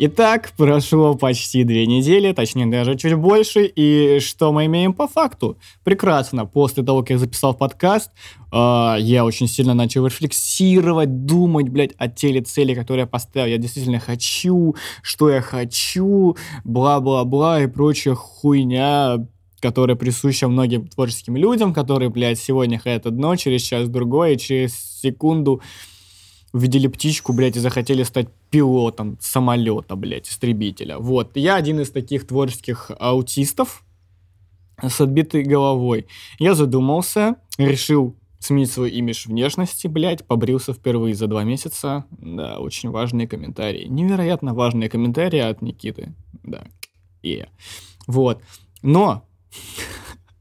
Итак, 0.00 0.52
прошло 0.56 1.16
почти 1.16 1.64
две 1.64 1.84
недели, 1.84 2.32
точнее 2.32 2.66
даже 2.66 2.94
чуть 2.94 3.14
больше, 3.14 3.64
и 3.64 4.20
что 4.20 4.52
мы 4.52 4.66
имеем 4.66 4.94
по 4.94 5.08
факту? 5.08 5.58
Прекрасно, 5.82 6.46
после 6.46 6.84
того, 6.84 7.00
как 7.00 7.10
я 7.10 7.18
записал 7.18 7.52
подкаст, 7.52 8.12
э, 8.52 8.96
я 9.00 9.24
очень 9.24 9.48
сильно 9.48 9.74
начал 9.74 10.06
рефлексировать, 10.06 11.26
думать, 11.26 11.68
блядь, 11.68 11.94
о 11.98 12.06
теле 12.06 12.42
цели, 12.42 12.74
которые 12.74 13.02
я 13.02 13.06
поставил. 13.08 13.48
Я 13.48 13.58
действительно 13.58 13.98
хочу, 13.98 14.76
что 15.02 15.30
я 15.30 15.40
хочу, 15.40 16.36
бла-бла-бла 16.62 17.62
и 17.62 17.66
прочая 17.66 18.14
хуйня, 18.14 19.26
которая 19.58 19.96
присуща 19.96 20.46
многим 20.46 20.86
творческим 20.86 21.36
людям, 21.36 21.74
которые, 21.74 22.08
блядь, 22.08 22.38
сегодня 22.38 22.78
хотят 22.78 23.06
одно, 23.06 23.34
через 23.34 23.62
час 23.62 23.88
другое, 23.88 24.36
через 24.36 24.76
секунду 25.00 25.60
увидели 26.52 26.86
птичку, 26.86 27.32
блядь, 27.32 27.56
и 27.56 27.60
захотели 27.60 28.02
стать 28.02 28.28
пилотом 28.50 29.18
самолета, 29.20 29.96
блядь, 29.96 30.28
истребителя. 30.28 30.98
Вот, 30.98 31.36
я 31.36 31.56
один 31.56 31.80
из 31.80 31.90
таких 31.90 32.26
творческих 32.26 32.90
аутистов 32.98 33.84
с 34.82 35.00
отбитой 35.00 35.42
головой. 35.42 36.06
Я 36.38 36.54
задумался, 36.54 37.36
решил 37.58 38.16
сменить 38.38 38.70
свой 38.70 38.90
имидж 38.90 39.26
внешности, 39.26 39.88
блядь, 39.88 40.24
побрился 40.24 40.72
впервые 40.72 41.14
за 41.14 41.26
два 41.26 41.44
месяца. 41.44 42.04
Да, 42.10 42.58
очень 42.58 42.90
важные 42.90 43.26
комментарии. 43.26 43.86
Невероятно 43.88 44.54
важные 44.54 44.88
комментарии 44.88 45.40
от 45.40 45.60
Никиты. 45.60 46.14
Да. 46.44 46.64
Yeah. 47.22 47.48
Вот. 48.06 48.40
Но 48.82 49.26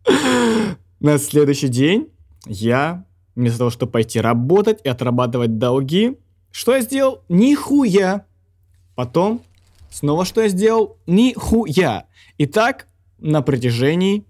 на 1.00 1.18
следующий 1.18 1.70
день 1.70 2.10
я 2.46 3.07
Вместо 3.38 3.60
того, 3.60 3.70
чтобы 3.70 3.92
пойти 3.92 4.20
работать 4.20 4.80
и 4.84 4.90
отрабатывать 4.90 5.60
долги, 5.60 6.18
что 6.50 6.74
я 6.74 6.82
сделал? 6.82 7.22
Нихуя. 7.30 8.26
Потом, 8.96 9.42
снова 9.92 10.26
что 10.26 10.42
я 10.42 10.48
сделал? 10.48 10.98
Нихуя. 11.06 12.08
И 12.40 12.48
так 12.48 12.88
на 13.20 13.44
протяжении, 13.44 14.26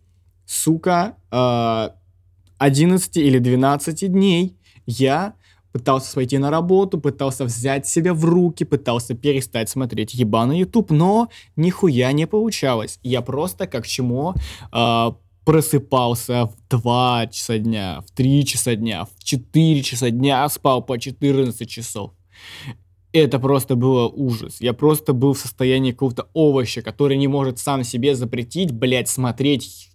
сука, 0.45 1.15
11 1.29 3.15
или 3.15 3.39
12 3.39 4.11
дней 4.11 4.57
я 4.85 5.35
пытался 5.71 6.13
пойти 6.13 6.37
на 6.37 6.51
работу, 6.51 6.99
пытался 6.99 7.45
взять 7.45 7.87
себя 7.87 8.13
в 8.13 8.25
руки, 8.25 8.65
пытался 8.65 9.15
перестать 9.15 9.69
смотреть 9.69 10.15
ебаный 10.15 10.59
YouTube, 10.59 10.91
но 10.91 11.29
нихуя 11.55 12.11
не 12.11 12.27
получалось. 12.27 12.99
Я 13.03 13.21
просто 13.21 13.67
как 13.67 13.87
чему 13.87 14.33
э, 14.73 15.11
просыпался 15.47 16.47
в 16.47 16.57
2 16.69 17.27
часа 17.27 17.57
дня, 17.57 18.01
в 18.01 18.11
3 18.11 18.45
часа 18.45 18.75
дня, 18.75 19.05
в 19.05 19.23
4 19.23 19.81
часа 19.81 20.09
дня, 20.09 20.49
спал 20.49 20.81
по 20.81 20.99
14 20.99 21.69
часов. 21.69 22.11
Это 23.13 23.39
просто 23.39 23.77
было 23.77 24.09
ужас. 24.09 24.59
Я 24.59 24.73
просто 24.73 25.13
был 25.13 25.31
в 25.31 25.39
состоянии 25.39 25.93
какого-то 25.93 26.27
овоща, 26.33 26.81
который 26.81 27.15
не 27.15 27.29
может 27.29 27.59
сам 27.59 27.85
себе 27.85 28.13
запретить, 28.13 28.73
блядь, 28.73 29.07
смотреть 29.07 29.89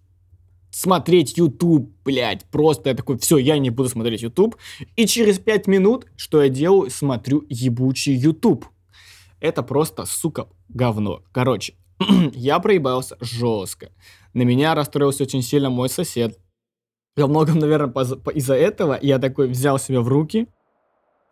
смотреть 0.71 1.37
YouTube, 1.37 1.93
блядь. 2.03 2.47
Просто 2.47 2.89
я 2.89 2.97
такой, 2.97 3.19
все, 3.19 3.37
я 3.37 3.59
не 3.59 3.69
буду 3.69 3.91
смотреть 3.91 4.23
YouTube. 4.23 4.57
И 4.97 5.07
через 5.07 5.39
5 5.39 5.67
минут, 5.67 6.07
что 6.17 6.43
я 6.43 6.49
делаю? 6.49 6.91
Смотрю 6.91 7.45
ебучий 7.51 8.15
YouTube. 8.15 8.65
Это 9.39 9.63
просто, 9.63 10.07
сука, 10.07 10.49
говно. 10.71 11.23
Короче, 11.31 11.75
я 12.33 12.59
проебался 12.59 13.19
жестко. 13.21 13.91
На 14.35 14.43
меня 14.43 14.75
расстроился 14.75 15.25
очень 15.25 15.43
сильно 15.43 15.71
мой 15.71 15.89
сосед. 15.89 16.39
Во 17.17 17.27
многом, 17.27 17.59
наверное, 17.59 17.93
из-за 18.35 18.55
этого 18.55 18.99
я 19.01 19.19
такой 19.19 19.49
взял 19.49 19.79
себя 19.79 20.01
в 20.01 20.09
руки 20.09 20.49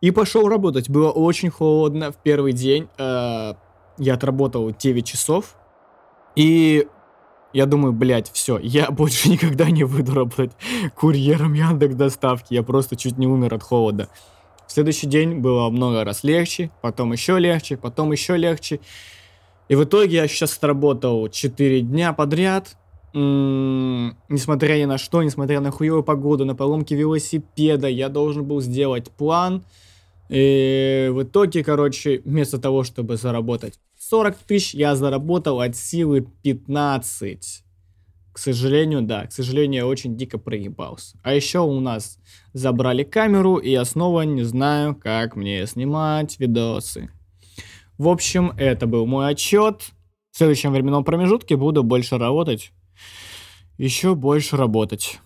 и 0.00 0.10
пошел 0.10 0.48
работать. 0.48 0.90
Было 0.90 1.10
очень 1.10 1.50
холодно 1.50 2.12
в 2.12 2.16
первый 2.16 2.52
день. 2.52 2.88
Э, 2.98 3.54
я 3.98 4.14
отработал 4.14 4.70
9 4.70 5.06
часов. 5.06 5.56
И 6.36 6.86
я 7.52 7.66
думаю, 7.66 7.92
блядь, 7.92 8.30
все, 8.30 8.58
я 8.58 8.90
больше 8.90 9.30
никогда 9.30 9.70
не 9.70 9.84
выйду 9.84 10.14
работать 10.14 10.52
курьером 10.94 11.54
Яндекс 11.54 11.94
доставки. 11.94 12.54
Я 12.54 12.62
просто 12.62 12.96
чуть 12.96 13.18
не 13.18 13.26
умер 13.26 13.54
от 13.54 13.62
холода. 13.62 14.08
В 14.66 14.72
следующий 14.72 15.08
день 15.08 15.40
было 15.40 15.68
много 15.68 16.04
раз 16.04 16.22
легче, 16.22 16.70
потом 16.80 17.12
еще 17.12 17.38
легче, 17.38 17.76
потом 17.76 18.12
еще 18.12 18.36
легче. 18.36 18.80
И 19.68 19.74
в 19.74 19.84
итоге 19.84 20.16
я 20.16 20.28
сейчас 20.28 20.56
отработал 20.56 21.28
4 21.28 21.80
дня 21.80 22.12
подряд, 22.12 22.76
несмотря 23.12 24.74
ни 24.74 24.84
на 24.84 24.98
что, 24.98 25.22
несмотря 25.22 25.60
на 25.60 25.70
хуевую 25.70 26.04
погоду, 26.04 26.44
на 26.44 26.54
поломки 26.54 26.94
велосипеда, 26.94 27.88
я 27.88 28.08
должен 28.08 28.44
был 28.44 28.60
сделать 28.60 29.10
план. 29.10 29.64
И 30.28 31.10
в 31.12 31.24
итоге, 31.24 31.64
короче, 31.64 32.22
вместо 32.24 32.58
того, 32.58 32.84
чтобы 32.84 33.16
заработать 33.16 33.80
40 33.98 34.36
тысяч, 34.38 34.74
я 34.74 34.94
заработал 34.94 35.60
от 35.60 35.74
силы 35.74 36.26
15. 36.42 37.64
К 38.32 38.38
сожалению, 38.38 39.02
да, 39.02 39.26
к 39.26 39.32
сожалению, 39.32 39.82
я 39.82 39.86
очень 39.88 40.16
дико 40.16 40.38
проебался. 40.38 41.18
А 41.24 41.34
еще 41.34 41.58
у 41.58 41.80
нас 41.80 42.18
забрали 42.52 43.02
камеру, 43.02 43.56
и 43.56 43.70
я 43.70 43.84
снова 43.84 44.22
не 44.22 44.44
знаю, 44.44 44.94
как 44.94 45.34
мне 45.34 45.66
снимать 45.66 46.38
видосы. 46.38 47.10
В 47.98 48.08
общем, 48.08 48.52
это 48.56 48.86
был 48.86 49.04
мой 49.06 49.28
отчет. 49.28 49.90
В 50.30 50.38
следующем 50.38 50.72
временном 50.72 51.02
промежутке 51.02 51.56
буду 51.56 51.82
больше 51.82 52.18
работать 52.18 52.72
еще 53.80 54.14
больше 54.14 54.56
работать. 54.56 55.20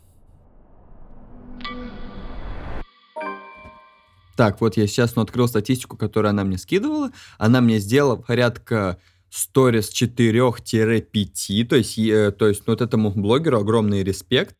Так, 4.36 4.60
вот 4.60 4.76
я 4.76 4.86
сейчас 4.86 5.16
ну, 5.16 5.22
открыл 5.22 5.48
статистику, 5.48 5.96
которую 5.96 6.30
она 6.30 6.44
мне 6.44 6.58
скидывала. 6.58 7.10
Она 7.38 7.60
мне 7.60 7.78
сделала 7.78 8.16
порядка 8.16 8.98
сторис 9.30 9.90
4-5, 9.92 11.64
то 11.66 11.76
есть, 11.76 11.98
э, 11.98 12.32
то 12.32 12.48
есть 12.48 12.66
ну, 12.66 12.72
вот 12.72 12.80
этому 12.80 13.10
блогеру 13.10 13.58
огромный 13.58 14.04
респект, 14.04 14.54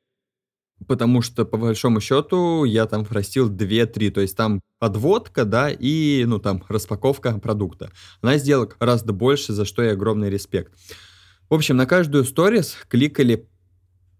потому 0.88 1.22
что, 1.22 1.44
по 1.44 1.56
большому 1.56 2.00
счету, 2.00 2.64
я 2.64 2.86
там 2.86 3.04
простил 3.04 3.48
2-3, 3.48 4.10
то 4.10 4.20
есть 4.20 4.36
там 4.36 4.60
подводка, 4.80 5.44
да, 5.44 5.70
и, 5.70 6.24
ну, 6.26 6.40
там, 6.40 6.64
распаковка 6.68 7.38
продукта. 7.38 7.92
Она 8.20 8.38
сделала 8.38 8.66
гораздо 8.66 9.12
больше, 9.12 9.52
за 9.52 9.64
что 9.64 9.82
я 9.82 9.92
огромный 9.92 10.30
респект. 10.30 10.72
В 11.48 11.54
общем, 11.54 11.76
на 11.76 11.86
каждую 11.86 12.24
сторис 12.24 12.76
кликали 12.88 13.48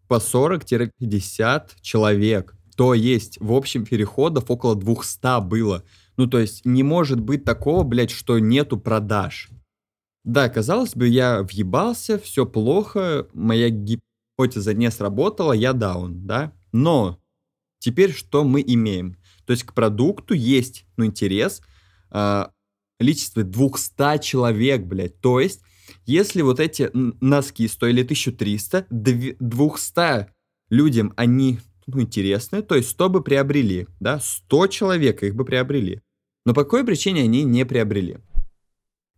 по 0.09 0.15
40-50 0.15 1.71
человек. 1.81 2.55
То 2.77 2.95
есть, 2.95 3.39
в 3.41 3.53
общем, 3.53 3.85
переходов 3.85 4.51
около 4.51 4.75
200 4.75 5.43
было. 5.43 5.85
Ну, 6.17 6.27
то 6.27 6.39
есть, 6.39 6.65
не 6.65 6.83
может 6.83 7.21
быть 7.21 7.45
такого, 7.45 7.85
блядь, 7.85 8.11
что 8.11 8.39
нету 8.39 8.79
продаж. 8.79 9.51
Да, 10.25 10.49
казалось 10.49 10.95
бы, 10.95 11.07
я 11.07 11.43
въебался, 11.43 12.19
все 12.19 12.47
плохо, 12.47 13.29
моя 13.35 13.69
гипотеза 13.69 14.73
не 14.75 14.91
сработала, 14.91 15.53
я 15.53 15.73
даун, 15.73 16.27
да? 16.27 16.53
Но 16.73 17.21
теперь 17.79 18.13
что 18.13 18.43
мы 18.43 18.63
имеем? 18.67 19.17
То 19.47 19.53
есть 19.53 19.65
к 19.65 19.75
продукту 19.75 20.35
есть, 20.35 20.87
ну, 20.97 21.05
интерес, 21.05 21.61
э, 22.11 22.47
количество 22.99 23.43
200 23.43 24.19
человек, 24.23 24.85
блядь. 24.85 25.21
То 25.21 25.41
есть, 25.41 25.61
если 26.07 26.43
вот 26.43 26.61
эти 26.61 26.91
носки 26.93 27.69
стоили 27.69 28.03
1300, 28.03 28.87
200 28.91 30.29
людям 30.71 31.13
они, 31.17 31.61
ну, 31.87 32.01
интересны, 32.01 32.63
то 32.63 32.75
есть 32.75 32.91
100 32.91 33.09
бы 33.09 33.23
приобрели, 33.23 33.87
да? 34.01 34.21
100 34.21 34.67
человек 34.69 35.23
их 35.23 35.35
бы 35.35 35.45
приобрели. 35.45 36.01
Но 36.45 36.55
по 36.55 36.65
какой 36.65 36.85
причине 36.85 37.23
они 37.23 37.45
не 37.45 37.65
приобрели? 37.65 38.19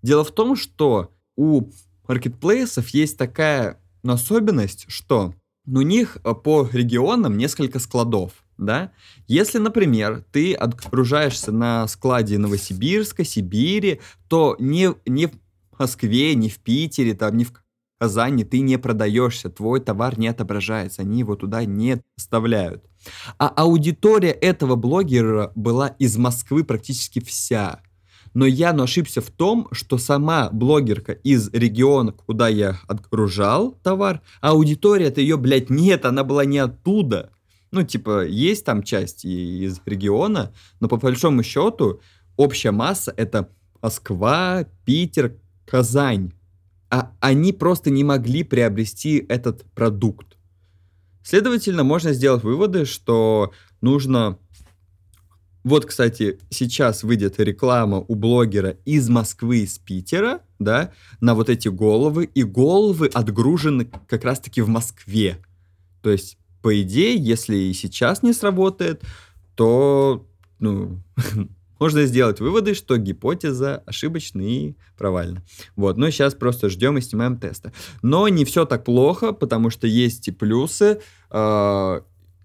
Дело 0.03 0.25
в 0.25 0.33
том, 0.33 0.57
что 0.57 1.13
у 1.37 1.71
маркетплейсов 2.07 2.89
есть 2.91 3.19
такая 3.19 3.81
особенность, 4.05 4.87
что 4.89 5.35
у 5.67 5.81
них 5.81 6.19
э, 6.23 6.35
по 6.35 6.69
регионам 6.73 7.37
несколько 7.37 7.79
складов, 7.79 8.45
да? 8.57 8.93
Если, 9.27 9.59
например, 9.59 10.25
ты 10.31 10.55
отгружаешься 10.55 11.53
на 11.53 11.89
складе 11.89 12.39
Новосибирска, 12.39 13.25
Сибири, 13.25 14.01
то 14.29 14.57
не, 14.59 14.95
не 15.07 15.31
Москве, 15.79 16.35
не 16.35 16.49
в 16.49 16.59
Питере, 16.59 17.15
там, 17.15 17.37
не 17.37 17.45
в 17.45 17.53
Казани 17.99 18.45
ты 18.45 18.61
не 18.61 18.79
продаешься, 18.79 19.49
твой 19.49 19.81
товар 19.81 20.19
не 20.19 20.29
отображается, 20.29 21.03
они 21.03 21.21
его 21.21 21.35
туда 21.35 21.65
не 21.65 22.03
вставляют. 22.17 22.85
А 23.39 23.49
аудитория 23.49 24.33
этого 24.33 24.77
блогера 24.77 25.53
была 25.55 25.89
из 25.89 26.17
Москвы 26.19 26.65
практически 26.65 27.21
вся. 27.21 27.81
Но 28.35 28.45
я 28.45 28.75
но 28.75 28.83
ошибся 28.83 29.23
в 29.23 29.31
том, 29.31 29.67
что 29.73 29.97
сама 29.97 30.51
блогерка 30.51 31.13
из 31.13 31.49
региона, 31.55 32.13
куда 32.13 32.49
я 32.49 32.79
отгружал 32.87 33.73
товар, 33.83 34.21
а 34.43 34.51
аудитория-то 34.51 35.23
ее, 35.23 35.39
блядь, 35.39 35.71
нет, 35.71 36.05
она 36.05 36.23
была 36.23 36.45
не 36.45 36.59
оттуда. 36.59 37.31
Ну, 37.71 37.83
типа, 37.83 38.27
есть 38.27 38.65
там 38.67 38.83
часть 38.83 39.25
из 39.25 39.81
региона, 39.87 40.53
но 40.81 40.89
по 40.89 40.99
большому 40.99 41.43
счету 41.43 42.01
общая 42.37 42.73
масса 42.73 43.15
это 43.17 43.49
Москва, 43.81 44.67
Питер, 44.85 45.37
Казань. 45.67 46.33
А 46.91 47.13
они 47.21 47.53
просто 47.53 47.91
не 47.91 48.05
могли 48.05 48.45
приобрести 48.45 49.25
этот 49.29 49.65
продукт. 49.73 50.37
Следовательно, 51.23 51.83
можно 51.83 52.13
сделать 52.13 52.45
выводы, 52.45 52.85
что 52.85 53.53
нужно 53.81 54.39
вот, 55.67 55.85
кстати, 55.85 56.39
сейчас 56.49 57.03
выйдет 57.03 57.41
реклама 57.41 57.99
у 58.07 58.15
блогера 58.15 58.77
из 58.85 59.09
Москвы, 59.09 59.65
из 59.65 59.79
Питера, 59.81 60.43
да, 60.61 60.93
на 61.21 61.35
вот 61.35 61.51
эти 61.51 61.67
головы, 61.67 62.31
и 62.33 62.45
головы 62.45 63.11
отгружены 63.13 63.91
как 64.07 64.23
раз-таки 64.23 64.61
в 64.61 64.69
Москве. 64.69 65.39
То 66.03 66.11
есть, 66.11 66.39
по 66.63 66.81
идее, 66.81 67.17
если 67.17 67.57
и 67.57 67.73
сейчас 67.73 68.23
не 68.23 68.33
сработает, 68.33 69.03
то, 69.57 70.25
ну, 70.61 71.01
можно 71.79 72.05
сделать 72.05 72.41
выводы, 72.41 72.75
что 72.75 72.97
гипотеза 72.97 73.83
ошибочна 73.87 74.43
и 74.43 74.75
провальна. 74.97 75.43
Вот, 75.77 75.97
но 75.97 76.11
сейчас 76.11 76.35
просто 76.35 76.69
ждем 76.69 76.99
и 76.99 77.01
снимаем 77.01 77.39
тесты. 77.39 77.73
Но 78.03 78.29
не 78.29 78.45
все 78.45 78.65
так 78.65 78.85
плохо, 78.85 79.33
потому 79.33 79.71
что 79.71 79.87
есть 79.87 80.29
и 80.29 80.33
плюсы. 80.33 81.01
Э 81.31 82.01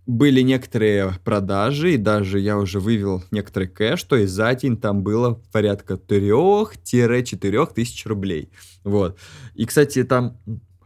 были 0.07 0.41
некоторые 0.41 1.13
продажи, 1.23 1.93
и 1.93 1.97
даже 1.97 2.39
я 2.39 2.57
уже 2.57 2.79
вывел 2.79 3.23
некоторый 3.31 3.67
кэш, 3.67 4.03
то 4.03 4.15
есть 4.15 4.33
за 4.33 4.53
день 4.55 4.77
там 4.77 5.03
было 5.03 5.41
порядка 5.51 5.93
3-4 5.93 7.73
тысяч 7.73 8.05
рублей. 8.05 8.49
Вот. 8.83 9.17
И, 9.53 9.65
кстати, 9.65 10.03
там 10.03 10.37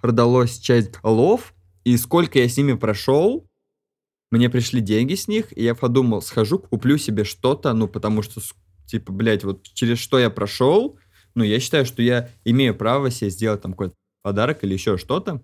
продалось 0.01 0.59
часть 0.59 0.91
голов, 1.01 1.53
и 1.83 1.97
сколько 1.97 2.39
я 2.39 2.47
с 2.47 2.57
ними 2.57 2.73
прошел, 2.73 3.47
мне 4.31 4.49
пришли 4.49 4.81
деньги 4.81 5.15
с 5.15 5.27
них, 5.27 5.55
и 5.57 5.63
я 5.63 5.75
подумал, 5.75 6.21
схожу, 6.21 6.59
куплю 6.59 6.97
себе 6.97 7.23
что-то, 7.23 7.73
ну, 7.73 7.87
потому 7.87 8.21
что, 8.21 8.41
типа, 8.85 9.11
блядь, 9.11 9.43
вот 9.43 9.63
через 9.73 9.99
что 9.99 10.19
я 10.19 10.29
прошел, 10.29 10.97
ну, 11.35 11.43
я 11.43 11.59
считаю, 11.59 11.85
что 11.85 12.01
я 12.01 12.29
имею 12.43 12.75
право 12.75 13.11
себе 13.11 13.29
сделать 13.29 13.61
там 13.61 13.73
какой-то 13.73 13.95
подарок 14.21 14.63
или 14.63 14.73
еще 14.73 14.97
что-то. 14.97 15.41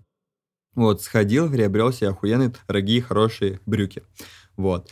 Вот, 0.74 1.02
сходил, 1.02 1.50
приобрел 1.50 1.92
себе 1.92 2.08
охуенные, 2.08 2.52
дорогие, 2.66 3.02
хорошие 3.02 3.60
брюки. 3.66 4.02
Вот. 4.56 4.90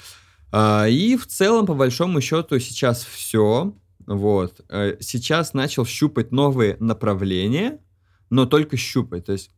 А, 0.53 0.87
и 0.87 1.17
в 1.17 1.27
целом, 1.27 1.67
по 1.67 1.75
большому 1.75 2.21
счету, 2.21 2.59
сейчас 2.59 3.05
все. 3.05 3.75
Вот. 4.07 4.61
Э, 4.69 4.97
сейчас 5.01 5.55
начал 5.55 5.87
щупать 5.87 6.33
новые 6.33 6.77
направления, 6.81 7.81
но 8.29 8.47
только 8.47 8.77
щупать. 8.77 9.27
То 9.27 9.33
есть 9.33 9.51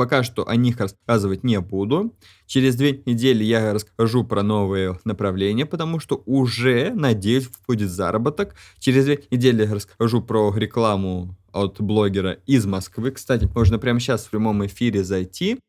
пока 0.00 0.22
что 0.22 0.48
о 0.48 0.56
них 0.56 0.80
рассказывать 0.80 1.44
не 1.44 1.60
буду. 1.60 2.14
Через 2.46 2.74
две 2.74 3.02
недели 3.04 3.44
я 3.44 3.74
расскажу 3.74 4.24
про 4.24 4.42
новые 4.42 4.98
направления, 5.04 5.66
потому 5.66 6.00
что 6.00 6.22
уже, 6.24 6.94
надеюсь, 6.94 7.50
будет 7.68 7.90
заработок. 7.90 8.54
Через 8.78 9.04
две 9.04 9.22
недели 9.30 9.66
расскажу 9.66 10.22
про 10.22 10.56
рекламу 10.56 11.36
от 11.52 11.82
блогера 11.82 12.38
из 12.46 12.64
Москвы. 12.64 13.10
Кстати, 13.10 13.46
можно 13.54 13.78
прямо 13.78 14.00
сейчас 14.00 14.24
в 14.24 14.30
прямом 14.30 14.64
эфире 14.64 15.04
зайти 15.04 15.60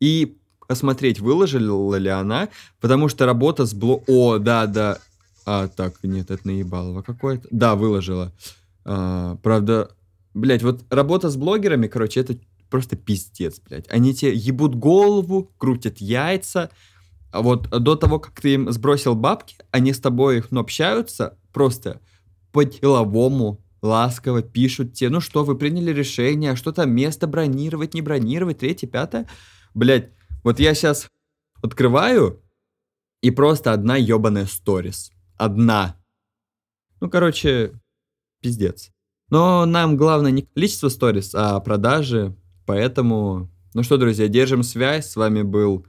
и 0.00 0.36
посмотреть, 0.68 1.18
выложила 1.18 1.96
ли 1.96 2.10
она, 2.10 2.48
потому 2.80 3.08
что 3.08 3.26
работа 3.26 3.66
с 3.66 3.74
бло... 3.74 4.04
О, 4.06 4.38
да, 4.38 4.66
да. 4.66 4.98
А, 5.44 5.66
так, 5.66 5.94
нет, 6.04 6.30
это 6.30 6.46
наебалово 6.46 7.02
какое-то. 7.02 7.48
Да, 7.50 7.74
выложила. 7.74 8.30
А, 8.84 9.34
правда, 9.42 9.90
блядь, 10.32 10.62
вот 10.62 10.84
работа 10.90 11.28
с 11.28 11.36
блогерами, 11.36 11.88
короче, 11.88 12.20
это 12.20 12.36
просто 12.70 12.96
пиздец, 12.96 13.60
блядь. 13.60 13.88
Они 13.90 14.14
тебе 14.14 14.32
ебут 14.32 14.74
голову, 14.74 15.52
крутят 15.58 15.98
яйца. 15.98 16.70
А 17.32 17.42
вот 17.42 17.68
до 17.68 17.96
того, 17.96 18.18
как 18.18 18.40
ты 18.40 18.54
им 18.54 18.70
сбросил 18.72 19.14
бабки, 19.14 19.56
они 19.70 19.92
с 19.92 20.00
тобой 20.00 20.44
ну, 20.50 20.60
общаются 20.60 21.38
просто 21.52 22.00
по-деловому, 22.52 23.62
ласково 23.82 24.42
пишут 24.42 24.94
тебе, 24.94 25.10
ну 25.10 25.20
что, 25.20 25.44
вы 25.44 25.56
приняли 25.56 25.92
решение, 25.92 26.56
что 26.56 26.72
там 26.72 26.90
место 26.90 27.26
бронировать, 27.26 27.94
не 27.94 28.02
бронировать, 28.02 28.58
третье, 28.58 28.86
пятое. 28.86 29.28
Блять, 29.74 30.10
вот 30.42 30.58
я 30.58 30.74
сейчас 30.74 31.08
открываю, 31.62 32.42
и 33.22 33.30
просто 33.30 33.72
одна 33.72 33.96
ебаная 33.96 34.46
сторис. 34.46 35.12
Одна. 35.36 35.96
Ну, 37.00 37.10
короче, 37.10 37.72
пиздец. 38.40 38.90
Но 39.30 39.64
нам 39.66 39.96
главное 39.96 40.30
не 40.30 40.42
количество 40.42 40.88
сторис, 40.88 41.34
а 41.34 41.60
продажи. 41.60 42.36
Поэтому, 42.70 43.50
ну 43.74 43.82
что, 43.82 43.96
друзья, 43.96 44.28
держим 44.28 44.62
связь. 44.62 45.10
С 45.10 45.16
вами 45.16 45.42
был 45.42 45.86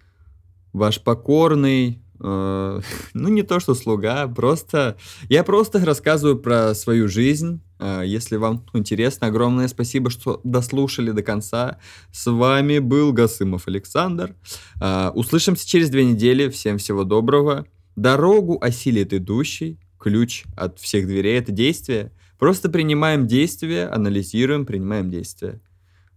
ваш 0.74 1.00
покорный, 1.00 2.02
э, 2.20 2.82
ну 3.14 3.30
не 3.30 3.44
то 3.44 3.60
что 3.60 3.76
слуга, 3.76 4.28
просто 4.28 4.98
я 5.30 5.44
просто 5.44 5.86
рассказываю 5.86 6.40
про 6.40 6.74
свою 6.74 7.08
жизнь, 7.08 7.62
а, 7.78 8.02
если 8.02 8.38
вам 8.38 8.66
интересно, 8.74 9.28
огромное 9.28 9.68
спасибо, 9.68 10.10
что 10.10 10.42
дослушали 10.44 11.12
до 11.12 11.22
конца. 11.22 11.78
С 12.12 12.26
вами 12.32 12.80
был 12.80 13.14
Гасымов 13.14 13.68
Александр. 13.68 14.36
А, 14.80 15.12
услышимся 15.14 15.70
через 15.70 15.92
две 15.92 16.04
недели. 16.04 16.50
Всем 16.50 16.80
всего 16.80 17.04
доброго. 17.04 17.68
Дорогу 17.96 18.58
осилит 18.60 19.14
идущий. 19.14 19.80
Ключ 20.00 20.46
от 20.58 20.80
всех 20.80 21.06
дверей— 21.06 21.38
это 21.40 21.52
действие. 21.52 22.12
Просто 22.40 22.70
принимаем 22.70 23.28
действия, 23.28 23.86
анализируем, 23.86 24.66
принимаем 24.66 25.12
действия. 25.12 25.62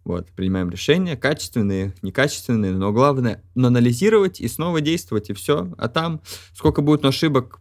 Вот, 0.05 0.31
принимаем 0.33 0.69
решения, 0.69 1.17
качественные, 1.17 1.95
некачественные, 2.03 2.73
но 2.73 2.93
главное— 2.93 3.43
анализировать 3.57 4.41
и 4.41 4.49
снова 4.49 4.83
действовать, 4.83 5.31
и 5.31 5.33
все. 5.33 5.73
А 5.79 5.89
там 5.89 6.21
сколько 6.53 6.83
будет 6.83 7.05
ошибок, 7.07 7.61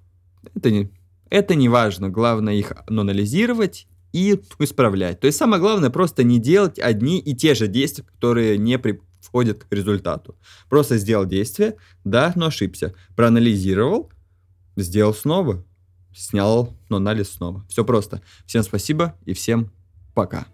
это 0.54 0.70
не, 0.70 0.92
это 1.30 1.56
не 1.56 1.70
важно. 1.70 2.10
Главное 2.10 2.54
их 2.56 2.74
анализировать 2.86 3.88
и 4.12 4.40
исправлять. 4.60 5.22
То 5.22 5.28
есть 5.28 5.40
самое 5.40 5.62
главное 5.62 5.90
просто 5.90 6.24
не 6.24 6.40
делать 6.40 6.80
одни 6.80 7.20
и 7.20 7.34
те 7.34 7.56
же 7.56 7.68
действия, 7.68 8.04
которые 8.04 8.58
не 8.58 8.78
при, 8.78 9.02
входит 9.22 9.64
к 9.64 9.74
результату. 9.74 10.36
Просто 10.70 10.98
сделал 10.98 11.26
действие, 11.26 11.78
да, 12.04 12.34
но 12.36 12.48
ошибся. 12.48 12.94
Проанализировал, 13.16 14.12
сделал 14.76 15.14
снова, 15.14 15.66
снял, 16.16 16.78
но 16.90 16.98
анализ 16.98 17.32
снова. 17.32 17.66
Все 17.70 17.84
просто. 17.84 18.22
Всем 18.46 18.64
спасибо 18.64 19.16
и 19.26 19.34
всем 19.34 19.72
пока. 20.14 20.53